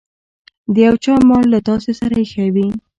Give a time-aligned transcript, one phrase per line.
[0.73, 2.67] د يو چا مال له تاسې سره ايښی وي.